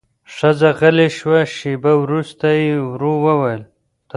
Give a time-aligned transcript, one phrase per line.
[0.35, 3.61] ښځه غلې شوه، شېبه وروسته يې ورو وويل: